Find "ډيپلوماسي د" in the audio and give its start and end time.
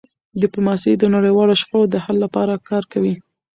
0.41-1.03